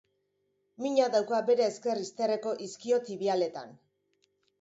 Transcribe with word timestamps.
Mina 0.85 1.09
dauka 1.15 1.41
bere 1.49 1.67
ezker 1.71 2.01
izterreko 2.05 2.55
iskiotibialetan. 2.69 3.77